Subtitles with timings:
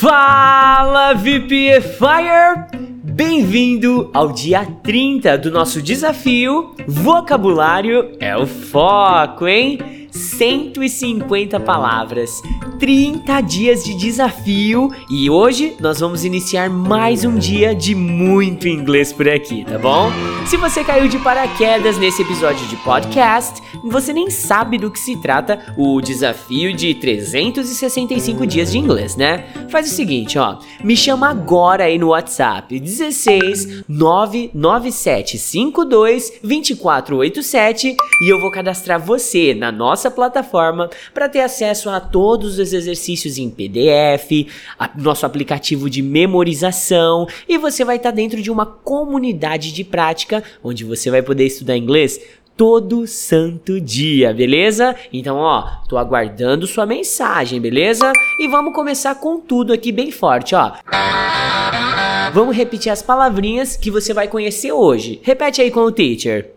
[0.00, 2.66] Fala VPFire!
[3.02, 9.78] Bem-vindo ao dia 30 do nosso desafio Vocabulário é o Foco, hein?
[10.36, 12.42] 150 palavras,
[12.78, 19.12] 30 dias de desafio e hoje nós vamos iniciar mais um dia de muito inglês
[19.12, 20.10] por aqui, tá bom?
[20.46, 25.16] Se você caiu de paraquedas nesse episódio de podcast, você nem sabe do que se
[25.20, 29.46] trata o desafio de 365 dias de inglês, né?
[29.68, 38.32] Faz o seguinte, ó, me chama agora aí no WhatsApp 16 997 52 2487 e
[38.32, 43.38] eu vou cadastrar você na nossa nossa plataforma para ter acesso a todos os exercícios
[43.38, 44.48] em PDF,
[44.96, 50.42] nosso aplicativo de memorização e você vai estar tá dentro de uma comunidade de prática
[50.62, 52.20] onde você vai poder estudar inglês
[52.56, 54.96] todo santo dia, beleza?
[55.12, 58.10] Então, ó, tô aguardando sua mensagem, beleza?
[58.40, 60.72] E vamos começar com tudo aqui bem forte, ó.
[62.32, 65.20] Vamos repetir as palavrinhas que você vai conhecer hoje.
[65.22, 66.52] Repete aí com o teacher.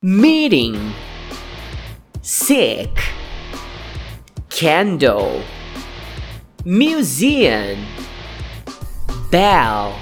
[0.00, 0.94] Meeting,
[2.22, 2.88] sick,
[4.48, 5.42] candle,
[6.64, 7.84] museum,
[9.28, 9.92] bell.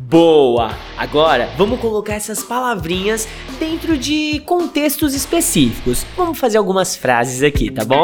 [0.00, 0.76] Boa!
[0.98, 3.28] Agora vamos colocar essas palavrinhas
[3.60, 6.04] dentro de contextos específicos.
[6.16, 8.02] Vamos fazer algumas frases aqui, tá bom?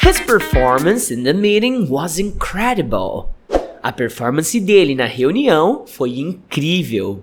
[0.00, 3.39] His performance in the meeting was incredible.
[3.82, 7.22] A performance dele na reunião foi incrível.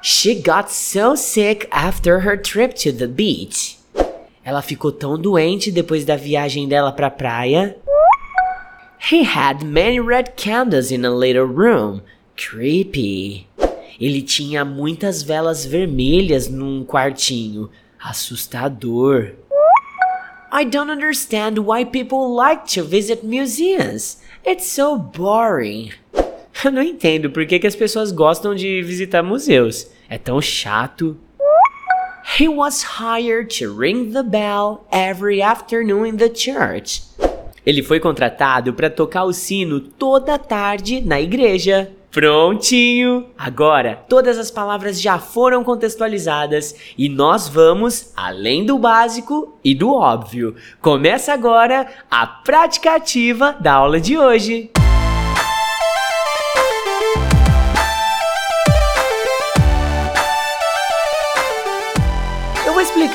[0.00, 3.76] She got so sick after her trip to the beach.
[4.44, 7.76] Ela ficou tão doente depois da viagem dela pra praia.
[9.10, 12.00] He had many red candles in a little room.
[12.36, 13.48] Creepy.
[14.00, 17.68] Ele tinha muitas velas vermelhas num quartinho.
[18.00, 19.32] Assustador.
[20.58, 24.22] I don't understand why people like to visit museums.
[24.42, 25.92] It's so boring.
[26.64, 29.86] Eu não entendo por que, que as pessoas gostam de visitar museus.
[30.08, 31.14] É tão chato.
[32.38, 37.02] He was hired to ring the bell every afternoon in the church.
[37.66, 41.92] Ele foi contratado para tocar o sino toda tarde na igreja.
[42.16, 43.26] Prontinho!
[43.36, 49.92] Agora, todas as palavras já foram contextualizadas e nós vamos além do básico e do
[49.92, 50.56] óbvio.
[50.80, 54.70] Começa agora a prática ativa da aula de hoje.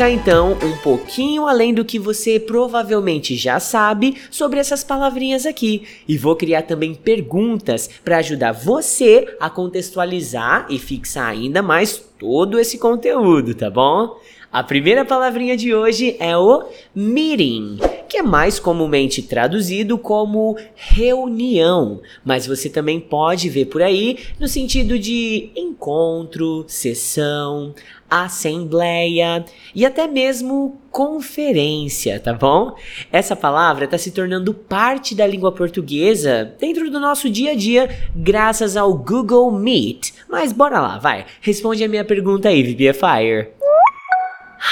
[0.02, 5.84] Explicar então um pouquinho além do que você provavelmente já sabe sobre essas palavrinhas aqui
[6.08, 12.60] e vou criar também perguntas para ajudar você a contextualizar e fixar ainda mais todo
[12.60, 14.18] esse conteúdo, tá bom?
[14.52, 16.64] A primeira palavrinha de hoje é o
[16.96, 17.78] meeting,
[18.12, 24.50] que é mais comumente traduzido como reunião, mas você também pode ver por aí no
[24.50, 27.74] sentido de encontro, sessão,
[28.10, 32.76] assembleia e até mesmo conferência, tá bom?
[33.14, 38.12] Essa palavra está se tornando parte da língua portuguesa dentro do nosso dia a dia
[38.14, 40.12] graças ao Google Meet.
[40.30, 41.26] Mas bora lá, vai.
[41.40, 43.52] Responde a minha pergunta aí, VPFire.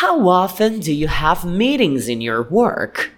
[0.03, 3.17] How often do you have meetings in your work?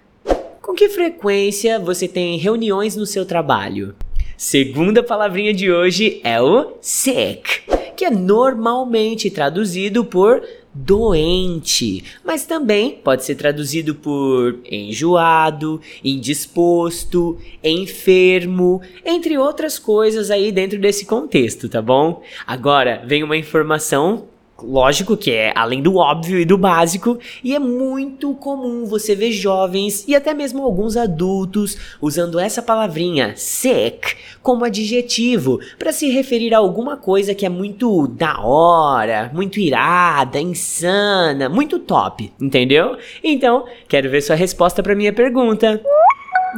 [0.82, 3.94] Que frequência você tem reuniões no seu trabalho?
[4.36, 7.62] Segunda palavrinha de hoje é o sick
[7.96, 10.42] que é normalmente traduzido por
[10.74, 20.80] doente, mas também pode ser traduzido por enjoado, indisposto, enfermo, entre outras coisas aí dentro
[20.80, 22.24] desse contexto, tá bom?
[22.48, 24.31] Agora vem uma informação
[24.64, 29.32] lógico que é além do óbvio e do básico, e é muito comum você ver
[29.32, 36.54] jovens e até mesmo alguns adultos usando essa palavrinha sick como adjetivo para se referir
[36.54, 42.98] a alguma coisa que é muito da hora, muito irada, insana, muito top, entendeu?
[43.24, 45.82] Então, quero ver sua resposta para minha pergunta.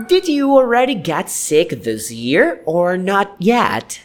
[0.07, 4.01] Did you already get sick this year or not yet?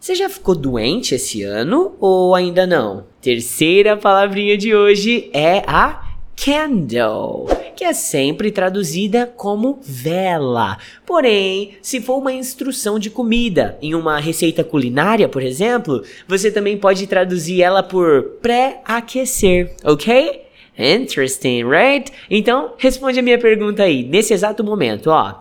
[0.00, 3.04] Você já ficou doente esse ano ou ainda não?
[3.20, 6.02] Terceira palavrinha de hoje é a
[6.34, 10.78] candle, que é sempre traduzida como vela.
[11.04, 16.78] Porém, se for uma instrução de comida em uma receita culinária, por exemplo, você também
[16.78, 20.46] pode traduzir ela por pré-aquecer, ok?
[20.78, 22.10] Interesting, right?
[22.30, 25.34] Então, responde a minha pergunta aí, nesse exato momento, ó.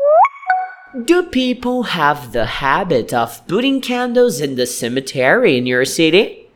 [0.91, 6.47] Do people have the habit of putting candles in the cemetery in your city?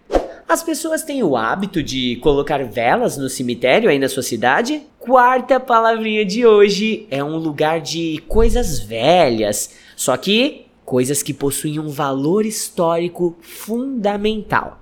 [0.50, 4.82] As pessoas têm o hábito de colocar velas no cemitério aí na sua cidade?
[4.98, 11.78] Quarta palavrinha de hoje é um lugar de coisas velhas, só que coisas que possuem
[11.78, 14.82] um valor histórico fundamental.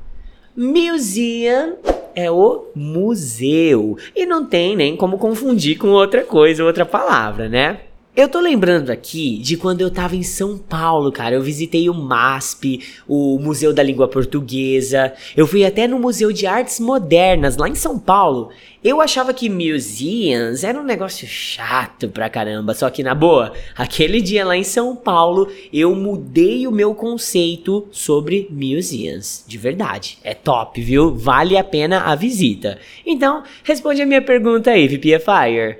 [0.56, 1.76] Museum
[2.16, 7.91] é o museu e não tem nem como confundir com outra coisa, outra palavra, né?
[8.14, 11.36] Eu tô lembrando aqui de quando eu tava em São Paulo, cara.
[11.36, 15.14] Eu visitei o MASP, o Museu da Língua Portuguesa.
[15.36, 18.50] Eu fui até no Museu de Artes Modernas, lá em São Paulo.
[18.84, 22.74] Eu achava que museums era um negócio chato pra caramba.
[22.74, 27.88] Só que, na boa, aquele dia lá em São Paulo, eu mudei o meu conceito
[27.92, 29.46] sobre museums.
[29.48, 30.18] De verdade.
[30.22, 31.16] É top, viu?
[31.16, 32.78] Vale a pena a visita.
[33.06, 35.78] Então, responde a minha pergunta aí, VPFire.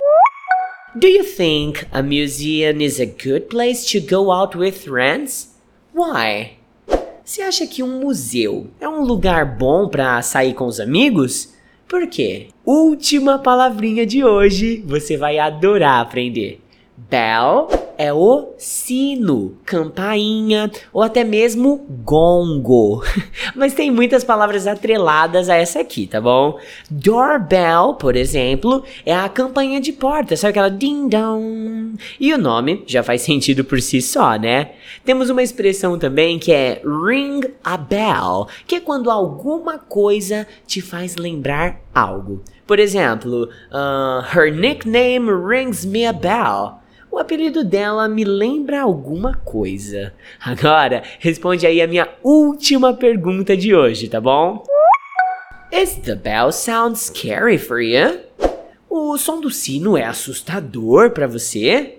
[0.94, 5.48] Do you think a museum is a good place to go out with friends?
[5.94, 6.58] Why?
[7.24, 11.54] Você acha que um museu é um lugar bom para sair com os amigos?
[11.88, 12.48] Por quê?
[12.62, 16.60] Última palavrinha de hoje, você vai adorar aprender.
[16.94, 17.68] Bell
[18.02, 23.00] é o sino, campainha ou até mesmo gongo.
[23.54, 26.58] Mas tem muitas palavras atreladas a essa aqui, tá bom?
[26.90, 31.96] Doorbell, por exemplo, é a campainha de porta, sabe aquela ding dong?
[32.18, 34.72] E o nome já faz sentido por si só, né?
[35.04, 40.80] Temos uma expressão também que é ring a bell, que é quando alguma coisa te
[40.80, 42.42] faz lembrar algo.
[42.66, 46.81] Por exemplo, uh, her nickname rings me a bell.
[47.12, 50.14] O apelido dela me lembra alguma coisa.
[50.40, 54.64] Agora, responde aí a minha última pergunta de hoje, tá bom?
[55.70, 58.18] Is the bell sound scary for you?
[58.88, 61.98] O som do sino é assustador para você?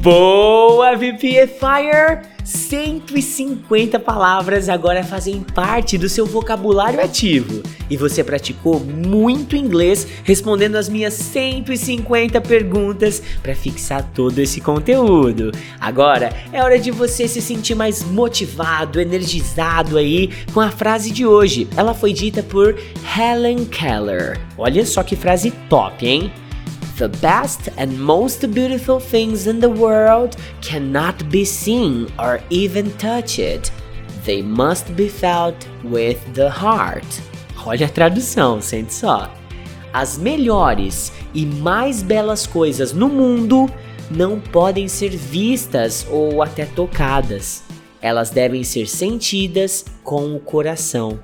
[0.00, 2.38] Boa, VPFire!
[2.44, 7.62] 150 palavras agora fazem parte do seu vocabulário ativo.
[7.90, 15.50] E você praticou muito inglês respondendo as minhas 150 perguntas para fixar todo esse conteúdo.
[15.80, 21.26] Agora é hora de você se sentir mais motivado, energizado aí com a frase de
[21.26, 21.66] hoje.
[21.76, 22.78] Ela foi dita por
[23.18, 24.40] Helen Keller.
[24.56, 26.32] Olha só que frase top, hein?
[26.98, 33.70] The best and most beautiful things in the world cannot be seen or even touched.
[34.24, 35.54] They must be felt
[35.84, 37.06] with the heart.
[37.64, 39.32] Olha a tradução, sente só.
[39.92, 43.70] As melhores e mais belas coisas no mundo
[44.10, 47.62] não podem ser vistas ou até tocadas.
[48.02, 51.20] Elas devem ser sentidas com o coração.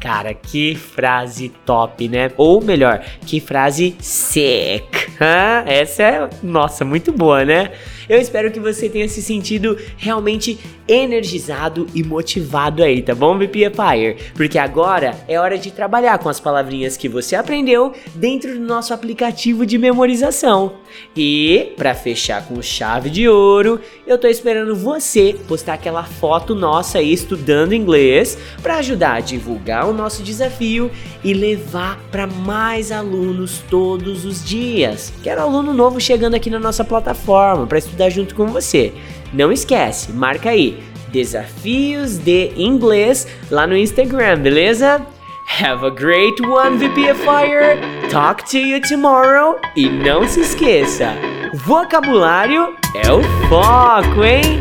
[0.00, 2.30] Cara, que frase top, né?
[2.36, 5.08] Ou melhor, que frase sick.
[5.20, 7.72] Ah, essa é, nossa, muito boa, né?
[8.08, 10.58] Eu espero que você tenha se sentido realmente
[10.88, 14.16] energizado e motivado aí, tá bom, VP Fire?
[14.34, 18.94] Porque agora é hora de trabalhar com as palavrinhas que você aprendeu dentro do nosso
[18.94, 20.72] aplicativo de memorização.
[21.14, 26.98] E, para fechar com chave de ouro, eu tô esperando você postar aquela foto nossa
[26.98, 30.90] aí estudando inglês para ajudar a divulgar o nosso desafio
[31.22, 35.12] e levar para mais alunos todos os dias.
[35.22, 38.92] Quero aluno novo chegando aqui na nossa plataforma para estudar estudar junto com você.
[39.32, 40.78] Não esquece, marca aí
[41.08, 45.00] Desafios de Inglês lá no Instagram, beleza?
[45.60, 47.80] Have a great one, VPFire!
[48.10, 49.58] Talk to you tomorrow!
[49.74, 51.14] E não se esqueça,
[51.54, 54.60] vocabulário é o foco, hein?